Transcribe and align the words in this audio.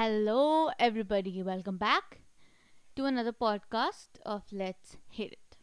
Hello, 0.00 0.70
everybody. 0.78 1.42
Welcome 1.42 1.76
back 1.76 2.22
to 2.96 3.04
another 3.04 3.32
podcast 3.34 4.20
of 4.24 4.44
Let's 4.50 4.96
Hit 5.10 5.32
It. 5.32 5.58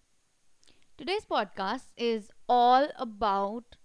Today's 0.96 1.25
podcast 1.25 1.85
is 1.98 2.29
all 2.47 2.87
about 3.00 3.77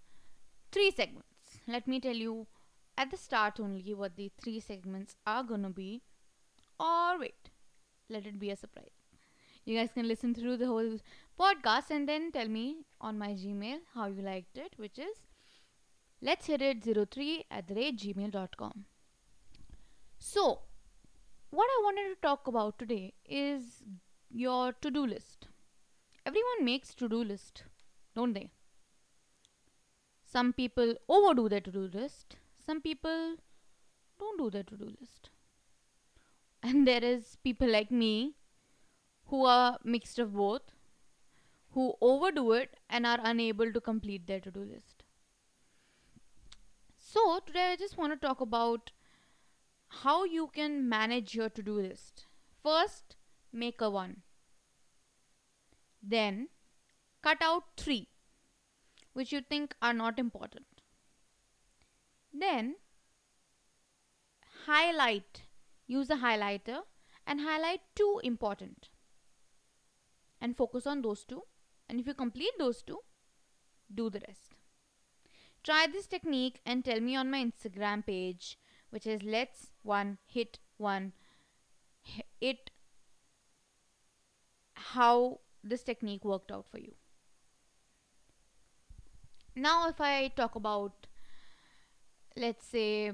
three 0.71 0.91
segments. 0.91 1.57
Let 1.67 1.87
me 1.87 1.99
tell 1.99 2.15
you 2.15 2.45
at 2.95 3.09
the 3.09 3.17
start 3.17 3.59
only 3.59 3.95
what 3.95 4.15
the 4.15 4.31
three 4.43 4.59
segments 4.59 5.15
are 5.25 5.41
gonna 5.41 5.71
be, 5.71 6.03
or 6.79 7.17
wait, 7.17 7.49
let 8.07 8.27
it 8.27 8.37
be 8.37 8.51
a 8.51 8.55
surprise. 8.55 9.01
You 9.65 9.79
guys 9.79 9.89
can 9.91 10.07
listen 10.07 10.35
through 10.35 10.57
the 10.57 10.67
whole 10.67 10.99
podcast 11.39 11.89
and 11.89 12.07
then 12.07 12.31
tell 12.31 12.47
me 12.47 12.85
on 13.01 13.17
my 13.17 13.29
Gmail 13.29 13.79
how 13.95 14.05
you 14.05 14.21
liked 14.21 14.59
it, 14.59 14.73
which 14.77 14.99
is 14.99 15.17
let's 16.21 16.45
hit 16.45 16.61
it 16.61 16.83
03 16.83 17.45
at 17.49 17.67
the 17.67 17.73
rate 17.73 17.97
gmail.com. 17.97 18.85
So, 20.25 20.61
what 21.49 21.69
I 21.69 21.81
wanted 21.83 22.15
to 22.15 22.21
talk 22.21 22.47
about 22.47 22.79
today 22.79 23.13
is 23.25 23.83
your 24.31 24.71
to 24.71 24.89
do 24.89 25.05
list. 25.05 25.47
Everyone 26.25 26.63
makes 26.63 26.95
to 26.95 27.09
do 27.09 27.21
list, 27.21 27.63
don't 28.15 28.31
they? 28.33 28.49
Some 30.23 30.53
people 30.53 30.95
overdo 31.09 31.49
their 31.49 31.59
to 31.59 31.71
do 31.71 31.89
list, 31.93 32.37
some 32.65 32.79
people 32.79 33.35
don't 34.17 34.37
do 34.37 34.49
their 34.49 34.63
to 34.63 34.77
do 34.77 34.95
list. 35.01 35.29
And 36.63 36.87
there 36.93 37.03
is 37.03 37.35
people 37.43 37.67
like 37.67 37.91
me 37.91 38.35
who 39.25 39.43
are 39.43 39.77
mixed 39.83 40.19
of 40.19 40.33
both, 40.33 40.71
who 41.71 41.95
overdo 41.99 42.53
it 42.53 42.77
and 42.89 43.05
are 43.05 43.19
unable 43.21 43.73
to 43.73 43.81
complete 43.81 44.25
their 44.25 44.39
to 44.39 44.51
do 44.51 44.63
list. 44.63 45.03
So, 46.97 47.39
today 47.45 47.73
I 47.73 47.75
just 47.75 47.97
want 47.97 48.13
to 48.13 48.27
talk 48.27 48.39
about 48.39 48.91
how 50.01 50.23
you 50.23 50.47
can 50.53 50.87
manage 50.89 51.35
your 51.35 51.49
to 51.49 51.61
do 51.61 51.79
list. 51.79 52.25
First, 52.61 53.15
make 53.51 53.81
a 53.81 53.89
one. 53.89 54.21
Then, 56.01 56.49
cut 57.21 57.41
out 57.41 57.63
three 57.77 58.07
which 59.13 59.31
you 59.31 59.41
think 59.41 59.75
are 59.81 59.93
not 59.93 60.19
important. 60.19 60.65
Then, 62.33 62.75
highlight, 64.65 65.43
use 65.85 66.09
a 66.09 66.15
highlighter 66.15 66.81
and 67.25 67.41
highlight 67.41 67.81
two 67.95 68.19
important 68.23 68.89
and 70.41 70.57
focus 70.57 70.87
on 70.87 71.03
those 71.03 71.23
two. 71.23 71.43
And 71.87 71.99
if 71.99 72.07
you 72.07 72.13
complete 72.13 72.53
those 72.57 72.81
two, 72.81 72.99
do 73.93 74.09
the 74.09 74.21
rest. 74.27 74.55
Try 75.63 75.87
this 75.91 76.07
technique 76.07 76.59
and 76.65 76.83
tell 76.83 76.99
me 76.99 77.15
on 77.15 77.29
my 77.29 77.43
Instagram 77.43 78.05
page 78.05 78.57
which 78.93 79.07
is 79.07 79.23
let's 79.23 79.67
one 79.81 80.17
hit 80.33 80.59
one 80.77 81.11
it 82.49 82.69
how 84.93 85.39
this 85.63 85.83
technique 85.83 86.25
worked 86.31 86.51
out 86.51 86.67
for 86.69 86.79
you. 86.79 86.93
Now 89.55 89.87
if 89.89 90.01
i 90.07 90.27
talk 90.39 90.55
about 90.59 91.07
let's 92.43 92.67
say 92.73 93.11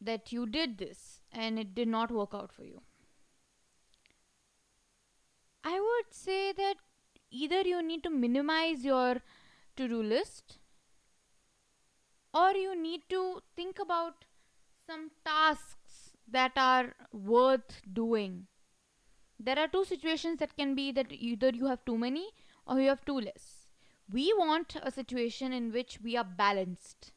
that 0.00 0.32
you 0.32 0.46
did 0.56 0.76
this 0.78 1.20
and 1.44 1.58
it 1.58 1.74
did 1.74 1.88
not 1.88 2.10
work 2.10 2.34
out 2.34 2.52
for 2.52 2.64
you. 2.64 2.82
I 5.64 5.78
would 5.80 6.12
say 6.12 6.52
that 6.52 6.74
either 7.30 7.62
you 7.62 7.82
need 7.82 8.02
to 8.02 8.10
minimize 8.10 8.84
your 8.84 9.22
to 9.76 9.88
do 9.88 10.02
list 10.02 10.58
or 12.34 12.50
you 12.52 12.76
need 12.82 13.02
to 13.10 13.22
think 13.56 13.78
about 13.78 14.26
some 14.92 15.10
tasks 15.24 16.12
that 16.30 16.52
are 16.56 16.94
worth 17.12 17.80
doing. 17.92 18.46
There 19.38 19.58
are 19.58 19.68
two 19.68 19.84
situations 19.84 20.38
that 20.38 20.56
can 20.56 20.74
be 20.74 20.92
that 20.92 21.06
either 21.10 21.48
you 21.48 21.66
have 21.66 21.84
too 21.84 21.96
many 21.96 22.28
or 22.66 22.78
you 22.78 22.88
have 22.88 23.04
too 23.04 23.18
less. 23.20 23.68
We 24.12 24.32
want 24.36 24.76
a 24.82 24.90
situation 24.90 25.52
in 25.52 25.72
which 25.72 25.98
we 26.02 26.16
are 26.16 26.24
balanced. 26.24 27.12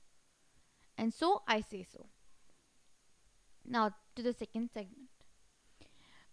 And 0.98 1.14
so 1.14 1.42
I 1.48 1.60
say 1.60 1.84
so. 1.84 2.08
Now 3.66 3.92
to 4.16 4.24
the 4.24 4.34
second 4.34 4.70
segment, 4.74 5.10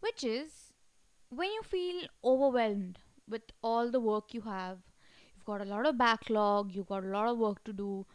which 0.01 0.23
is 0.23 0.73
when 1.31 1.51
you 1.51 1.63
feel 1.63 2.03
overwhelmed 2.25 2.99
with 3.29 3.43
all 3.63 3.91
the 3.91 4.01
work 4.01 4.33
you 4.33 4.43
have, 4.43 4.79
you've 5.35 5.45
got 5.45 5.61
a 5.61 5.71
lot 5.73 5.87
of 5.87 5.99
backlog, 5.99 6.73
you've 6.73 6.89
got 6.89 7.05
a 7.05 7.09
lot 7.09 7.29
of 7.29 7.39
work 7.39 7.65
to 7.65 7.73
do, 7.73 8.07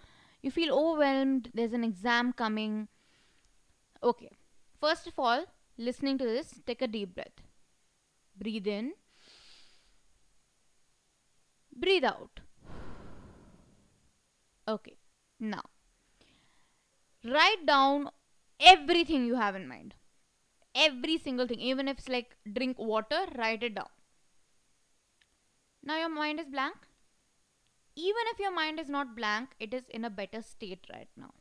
you 0.41 0.51
feel 0.51 0.73
overwhelmed, 0.73 1.49
there's 1.53 1.73
an 1.73 1.83
exam 1.83 2.31
coming, 2.31 2.87
Okay. 4.03 4.31
First 4.79 5.07
of 5.07 5.13
all, 5.17 5.45
listening 5.77 6.17
to 6.17 6.25
this, 6.25 6.53
take 6.65 6.81
a 6.81 6.87
deep 6.87 7.15
breath. 7.15 7.41
Breathe 8.37 8.67
in. 8.67 8.93
Breathe 11.75 12.03
out. 12.03 12.39
Okay. 14.67 14.97
Now, 15.39 15.63
write 17.23 17.65
down 17.65 18.09
everything 18.59 19.25
you 19.25 19.35
have 19.35 19.55
in 19.55 19.67
mind. 19.67 19.95
Every 20.75 21.17
single 21.17 21.47
thing. 21.47 21.59
Even 21.59 21.87
if 21.87 21.99
it's 21.99 22.09
like 22.09 22.35
drink 22.53 22.77
water, 22.77 23.25
write 23.37 23.63
it 23.63 23.75
down. 23.75 23.89
Now 25.83 25.97
your 25.97 26.09
mind 26.09 26.39
is 26.39 26.47
blank. 26.47 26.75
Even 27.95 28.23
if 28.27 28.39
your 28.39 28.51
mind 28.51 28.79
is 28.79 28.89
not 28.89 29.15
blank, 29.15 29.49
it 29.59 29.73
is 29.73 29.83
in 29.89 30.05
a 30.05 30.09
better 30.09 30.41
state 30.41 30.85
right 30.91 31.09
now 31.15 31.33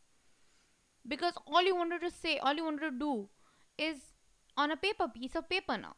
because 1.07 1.35
all 1.47 1.63
you 1.63 1.77
wanted 1.77 2.01
to 2.01 2.11
say, 2.11 2.39
all 2.39 2.55
you 2.55 2.65
wanted 2.65 2.91
to 2.91 2.99
do 2.99 3.29
is 3.79 3.99
on 4.57 4.71
a 4.71 4.77
paper, 4.77 5.09
piece 5.09 5.35
of 5.35 5.49
paper 5.49 5.77
now. 5.77 5.95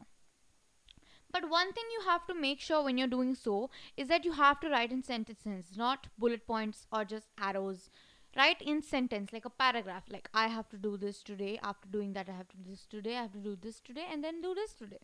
But 1.31 1.49
one 1.49 1.71
thing 1.73 1.83
you 1.91 2.05
have 2.09 2.25
to 2.27 2.33
make 2.33 2.59
sure 2.59 2.83
when 2.83 2.97
you're 2.97 3.07
doing 3.07 3.35
so 3.35 3.69
is 3.95 4.07
that 4.07 4.25
you 4.25 4.31
have 4.33 4.59
to 4.61 4.69
write 4.69 4.91
in 4.91 5.03
sentences, 5.03 5.77
not 5.77 6.07
bullet 6.17 6.47
points 6.47 6.87
or 6.91 7.05
just 7.05 7.27
arrows. 7.39 7.89
Write 8.35 8.61
in 8.61 8.81
sentence, 8.81 9.31
like 9.31 9.45
a 9.45 9.49
paragraph, 9.49 10.03
like 10.09 10.29
I 10.33 10.47
have 10.47 10.69
to 10.69 10.77
do 10.77 10.97
this 10.97 11.21
today. 11.23 11.59
After 11.63 11.87
doing 11.87 12.13
that, 12.13 12.29
I 12.29 12.33
have 12.33 12.47
to 12.49 12.57
do 12.57 12.69
this 12.69 12.85
today. 12.85 13.15
I 13.15 13.23
have 13.23 13.31
to 13.33 13.39
do 13.39 13.57
this 13.59 13.79
today, 13.79 14.05
and 14.11 14.23
then 14.23 14.41
do 14.41 14.53
this 14.53 14.73
today. 14.73 14.99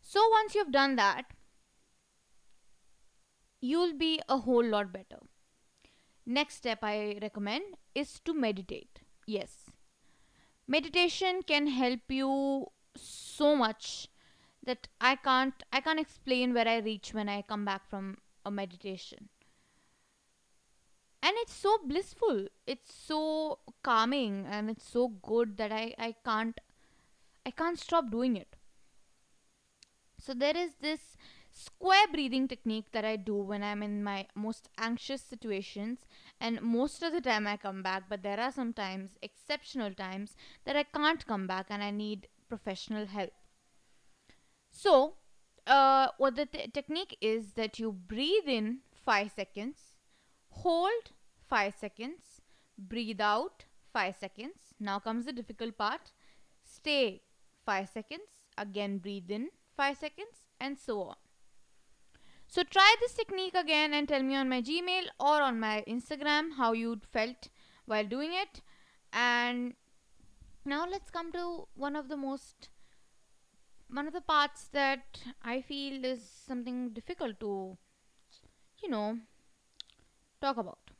So 0.00 0.20
once 0.30 0.54
you've 0.54 0.70
done 0.70 0.96
that, 0.96 1.24
you'll 3.60 3.96
be 3.96 4.20
a 4.28 4.38
whole 4.38 4.64
lot 4.64 4.92
better. 4.92 5.18
Next 6.24 6.54
step 6.54 6.78
I 6.82 7.18
recommend 7.20 7.64
is 7.94 8.20
to 8.20 8.32
meditate. 8.32 9.00
Yes. 9.26 9.70
Meditation 10.66 11.42
can 11.46 11.66
help 11.66 12.00
you 12.08 12.66
so 12.96 13.56
much 13.56 14.08
that 14.64 14.88
I 15.00 15.16
can't 15.16 15.62
I 15.72 15.80
can't 15.80 16.00
explain 16.00 16.54
where 16.54 16.68
I 16.68 16.78
reach 16.78 17.12
when 17.14 17.28
I 17.28 17.42
come 17.42 17.64
back 17.64 17.88
from 17.88 18.18
a 18.44 18.50
meditation. 18.50 19.28
And 21.22 21.32
it's 21.38 21.54
so 21.54 21.78
blissful. 21.84 22.46
It's 22.66 22.94
so 22.94 23.58
calming 23.82 24.46
and 24.48 24.70
it's 24.70 24.88
so 24.88 25.08
good 25.08 25.56
that 25.58 25.72
I, 25.72 25.94
I 25.98 26.14
can't 26.24 26.58
I 27.44 27.50
can't 27.50 27.78
stop 27.78 28.10
doing 28.10 28.36
it. 28.36 28.56
So 30.18 30.34
there 30.34 30.56
is 30.56 30.74
this 30.80 31.16
square 31.60 32.06
breathing 32.12 32.48
technique 32.48 32.86
that 32.92 33.04
I 33.04 33.16
do 33.16 33.34
when 33.34 33.62
I'm 33.62 33.82
in 33.82 34.02
my 34.02 34.26
most 34.34 34.68
anxious 34.78 35.22
situations. 35.22 36.00
And 36.40 36.60
most 36.62 37.02
of 37.02 37.12
the 37.12 37.20
time 37.20 37.46
I 37.46 37.56
come 37.56 37.82
back, 37.82 38.04
but 38.08 38.22
there 38.22 38.40
are 38.40 38.52
some 38.52 38.72
times, 38.72 39.10
exceptional 39.22 39.92
times, 39.94 40.36
that 40.64 40.76
I 40.76 40.84
can't 40.84 41.26
come 41.26 41.46
back 41.46 41.66
and 41.68 41.82
I 41.82 41.90
need 41.90 42.28
professional 42.48 43.06
help. 43.06 43.32
So, 44.70 45.14
uh, 45.66 46.08
what 46.18 46.36
the 46.36 46.46
technique 46.46 47.16
is 47.20 47.52
that 47.52 47.78
you 47.78 47.92
breathe 47.92 48.48
in 48.48 48.78
5 49.04 49.30
seconds, 49.30 49.78
hold 50.48 51.10
5 51.48 51.74
seconds, 51.74 52.40
breathe 52.78 53.20
out 53.20 53.64
5 53.92 54.16
seconds. 54.16 54.74
Now 54.78 54.98
comes 54.98 55.26
the 55.26 55.32
difficult 55.32 55.76
part. 55.76 56.12
Stay 56.64 57.22
5 57.66 57.88
seconds, 57.88 58.44
again 58.56 58.98
breathe 58.98 59.30
in 59.30 59.48
5 59.76 59.96
seconds, 59.96 60.46
and 60.60 60.78
so 60.78 61.02
on. 61.02 61.16
So 62.52 62.64
try 62.64 62.96
this 62.98 63.14
technique 63.14 63.54
again 63.54 63.94
and 63.94 64.08
tell 64.08 64.24
me 64.24 64.34
on 64.34 64.48
my 64.48 64.60
Gmail 64.60 65.04
or 65.20 65.40
on 65.40 65.60
my 65.60 65.84
Instagram 65.86 66.54
how 66.56 66.72
you 66.72 67.00
felt 67.12 67.48
while 67.86 68.04
doing 68.04 68.32
it. 68.32 68.60
And 69.12 69.74
now 70.64 70.84
let's 70.90 71.10
come 71.10 71.30
to 71.30 71.68
one 71.76 71.94
of 71.94 72.08
the 72.08 72.16
most 72.16 72.70
one 73.88 74.08
of 74.08 74.12
the 74.12 74.20
parts 74.20 74.68
that 74.72 75.20
I 75.44 75.60
feel 75.60 76.04
is 76.04 76.28
something 76.48 76.90
difficult 76.90 77.38
to 77.38 77.78
you 78.82 78.90
know 78.90 79.18
talk 80.42 80.56
about. 80.56 80.90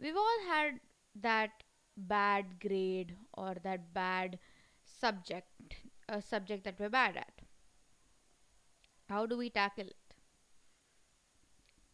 We've 0.00 0.16
all 0.16 0.40
had 0.48 0.80
that 1.22 1.62
bad 1.96 2.58
grade 2.60 3.14
or 3.32 3.54
that 3.62 3.94
bad 3.94 4.40
subject 4.84 5.76
a 6.08 6.20
subject 6.20 6.64
that 6.64 6.80
we're 6.80 6.88
bad 6.88 7.16
at 7.16 7.33
how 9.14 9.26
do 9.26 9.36
we 9.36 9.50
tackle 9.50 9.86
it? 9.86 10.14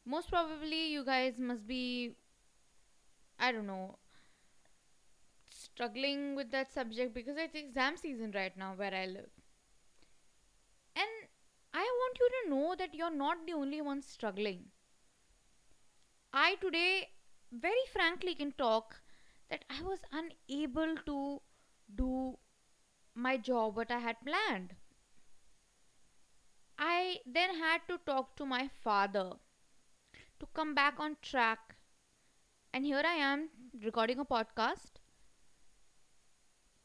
Most 0.05 0.31
probably, 0.31 0.93
you 0.93 1.05
guys 1.05 1.39
must 1.39 1.67
be, 1.67 2.17
I 3.39 3.53
don't 3.53 3.67
know, 3.67 3.99
struggling 5.51 6.35
with 6.35 6.51
that 6.51 6.73
subject 6.73 7.15
because 7.15 7.37
it's 7.37 7.55
exam 7.55 7.97
season 7.97 8.33
right 8.35 8.57
now 8.57 8.73
where 8.75 8.95
I 8.95 9.07
live. 9.07 9.31
And 10.95 11.29
I 11.75 11.83
want 11.83 12.19
you 12.21 12.31
to 12.45 12.51
know 12.51 12.75
that 12.79 12.95
you're 12.95 13.11
not 13.11 13.45
the 13.47 13.55
only 13.55 13.81
one 13.81 14.03
struggling. 14.03 14.67
I 16.33 16.57
today, 16.57 17.11
very 17.53 17.87
frankly, 17.93 18.35
can 18.35 18.53
talk 18.53 19.01
that 19.49 19.65
I 19.71 19.83
was 19.83 20.01
unable 20.13 20.97
to 21.07 21.43
do 21.95 22.39
my 23.15 23.37
job 23.37 23.77
what 23.77 23.91
I 23.91 23.99
had 23.99 24.17
planned. 24.25 24.75
I 26.83 27.19
then 27.27 27.57
had 27.59 27.83
to 27.89 27.99
talk 28.07 28.37
to 28.37 28.47
my 28.47 28.69
father 28.83 29.33
to 30.39 30.47
come 30.55 30.75
back 30.75 30.99
on 30.99 31.19
track. 31.21 31.77
And 32.73 32.87
here 32.87 33.03
I 33.05 33.17
am 33.17 33.51
recording 33.85 34.19
a 34.19 34.25
podcast 34.25 34.93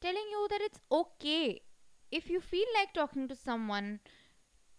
telling 0.01 0.27
you 0.29 0.47
that 0.49 0.59
it's 0.61 0.81
okay. 0.91 1.61
If 2.11 2.29
you 2.29 2.41
feel 2.41 2.67
like 2.73 2.93
talking 2.93 3.29
to 3.29 3.35
someone, 3.37 4.01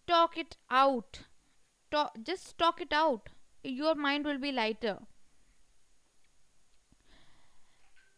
talk 0.05 0.37
it 0.37 0.55
out. 0.69 1.21
Talk, 1.89 2.15
just 2.23 2.57
talk 2.59 2.79
it 2.79 2.93
out. 2.93 3.29
Your 3.63 3.95
mind 3.95 4.23
will 4.23 4.37
be 4.37 4.51
lighter. 4.51 4.99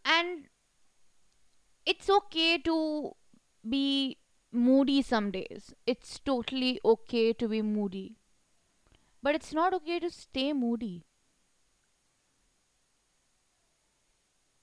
And 0.04 0.48
it's 1.86 2.10
okay 2.10 2.57
to 2.57 3.16
be 3.68 4.18
moody 4.51 5.01
some 5.01 5.31
days. 5.31 5.74
It's 5.86 6.19
totally 6.19 6.80
okay 6.84 7.34
to 7.34 7.48
be 7.48 7.62
moody. 7.62 8.18
But 9.22 9.36
it's 9.36 9.54
not 9.54 9.74
okay 9.74 10.00
to 10.00 10.10
stay 10.10 10.54
moody. 10.54 11.06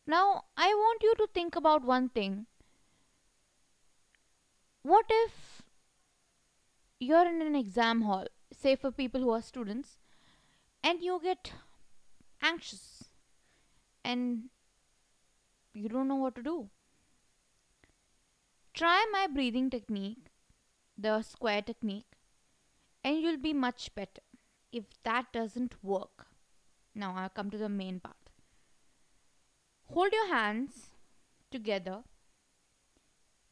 Now, 0.06 0.44
I 0.56 0.69
want 0.69 1.03
you 1.03 1.15
to 1.17 1.27
think 1.35 1.56
about 1.56 1.85
one 1.85 2.09
thing. 2.09 2.47
What 4.83 5.06
if 5.11 5.62
you're 7.00 7.27
in 7.27 7.43
an 7.43 7.56
exam 7.56 8.03
hall, 8.03 8.27
say 8.53 8.77
for 8.77 8.93
people 8.93 9.21
who 9.21 9.31
are 9.31 9.43
students, 9.43 9.99
and 10.83 11.03
you 11.03 11.21
get 11.23 11.53
anxious 12.41 13.05
and 14.05 14.44
you 15.75 15.88
don't 15.88 16.06
know 16.06 16.15
what 16.15 16.37
to 16.37 16.43
do? 16.43 16.71
Try 18.76 19.06
my 19.11 19.26
breathing 19.26 19.70
technique, 19.70 20.26
the 20.99 21.23
square 21.23 21.62
technique, 21.62 22.12
and 23.02 23.19
you'll 23.19 23.38
be 23.38 23.55
much 23.55 23.94
better. 23.94 24.20
If 24.70 24.84
that 25.02 25.32
doesn't 25.32 25.82
work, 25.82 26.26
now 26.94 27.14
I'll 27.17 27.31
come 27.31 27.50
to 27.52 27.56
the 27.56 27.70
main 27.70 28.00
part. 28.00 28.28
Hold 29.84 30.12
your 30.12 30.28
hands 30.28 30.90
together. 31.50 32.02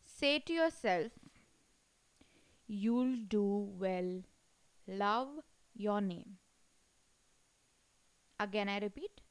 Say 0.04 0.40
to 0.40 0.52
yourself, 0.52 1.12
You'll 2.66 3.16
do 3.16 3.70
well. 3.78 4.24
Love 4.86 5.28
your 5.74 6.02
name. 6.02 6.36
Again, 8.38 8.68
I 8.68 8.78
repeat, 8.78 9.22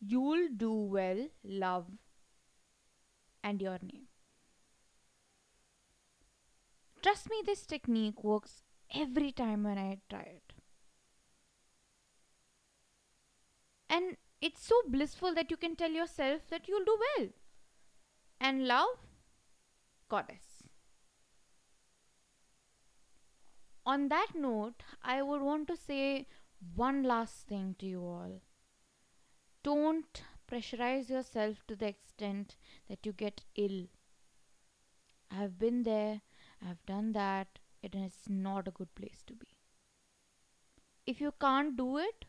You'll 0.00 0.50
do 0.56 0.72
well. 0.72 1.26
Love 1.42 1.86
and 3.42 3.60
your 3.60 3.80
name. 3.82 4.11
Trust 7.02 7.28
me, 7.28 7.42
this 7.44 7.66
technique 7.66 8.22
works 8.22 8.62
every 8.94 9.32
time 9.32 9.64
when 9.64 9.78
I 9.78 9.98
try 10.08 10.20
it. 10.20 10.52
And 13.88 14.16
it's 14.40 14.66
so 14.66 14.74
blissful 14.88 15.34
that 15.34 15.50
you 15.50 15.56
can 15.56 15.76
tell 15.76 15.90
yourself 15.90 16.42
that 16.50 16.68
you'll 16.68 16.84
do 16.84 16.98
well. 17.18 17.28
And 18.40 18.66
love, 18.66 18.88
goddess. 20.08 20.62
On 23.84 24.08
that 24.08 24.28
note, 24.34 24.82
I 25.02 25.22
would 25.22 25.42
want 25.42 25.66
to 25.68 25.76
say 25.76 26.28
one 26.74 27.02
last 27.02 27.48
thing 27.48 27.74
to 27.80 27.86
you 27.86 28.00
all. 28.00 28.40
Don't 29.64 30.22
pressurize 30.50 31.08
yourself 31.08 31.58
to 31.66 31.76
the 31.76 31.86
extent 31.86 32.56
that 32.88 33.04
you 33.04 33.12
get 33.12 33.42
ill. 33.56 33.86
I've 35.30 35.58
been 35.58 35.82
there, 35.82 36.20
I've 36.64 36.84
done 36.86 37.12
that, 37.12 37.58
it 37.82 37.94
is 37.94 38.12
not 38.28 38.68
a 38.68 38.70
good 38.70 38.94
place 38.94 39.22
to 39.26 39.34
be. 39.34 39.48
If 41.06 41.20
you 41.20 41.32
can't 41.40 41.76
do 41.76 41.98
it, 41.98 42.24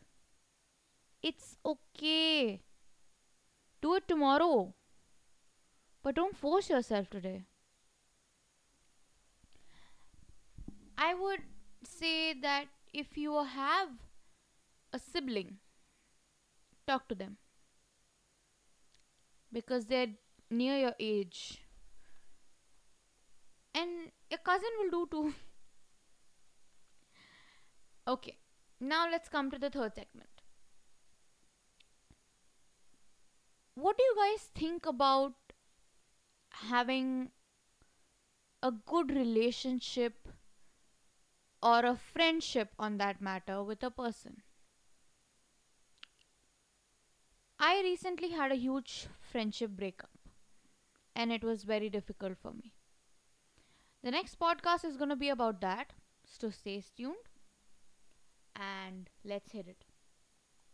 it's 1.22 1.56
okay. 1.64 2.60
Do 3.80 3.94
it 3.94 4.08
tomorrow. 4.08 4.74
But 6.02 6.16
don't 6.16 6.36
force 6.36 6.68
yourself 6.68 7.08
today. 7.08 7.44
I 10.98 11.14
would 11.14 11.40
say 11.84 12.34
that 12.40 12.66
if 12.92 13.16
you 13.16 13.42
have 13.44 13.88
a 14.92 14.98
sibling, 14.98 15.58
talk 16.86 17.08
to 17.08 17.14
them. 17.14 17.36
Because 19.52 19.86
they're 19.86 20.14
near 20.50 20.76
your 20.76 20.94
age. 20.98 21.60
And 23.74 24.12
a 24.34 24.38
cousin 24.38 24.78
will 24.78 24.90
do 24.90 25.08
too. 25.10 25.34
okay, 28.14 28.36
now 28.80 29.08
let's 29.10 29.28
come 29.28 29.50
to 29.50 29.58
the 29.58 29.70
third 29.70 29.94
segment. 29.94 30.28
What 33.74 33.98
do 33.98 34.04
you 34.04 34.14
guys 34.16 34.48
think 34.54 34.86
about 34.86 35.34
having 36.70 37.30
a 38.62 38.70
good 38.70 39.10
relationship 39.10 40.28
or 41.62 41.84
a 41.84 41.96
friendship 41.96 42.70
on 42.78 42.98
that 42.98 43.20
matter 43.20 43.62
with 43.62 43.82
a 43.82 43.90
person? 43.90 44.42
I 47.58 47.80
recently 47.82 48.30
had 48.30 48.52
a 48.52 48.56
huge 48.56 49.06
friendship 49.32 49.70
breakup 49.70 50.10
and 51.16 51.32
it 51.32 51.42
was 51.42 51.64
very 51.64 51.88
difficult 51.88 52.38
for 52.38 52.52
me. 52.52 52.74
The 54.04 54.12
next 54.12 54.38
podcast 54.38 54.84
is 54.84 54.96
going 54.96 55.08
to 55.08 55.16
be 55.16 55.30
about 55.30 55.60
that, 55.62 55.94
so 56.24 56.50
stay 56.50 56.80
tuned 56.96 57.16
and 58.54 59.08
let's 59.24 59.50
hit 59.50 59.66
it. 59.66 59.84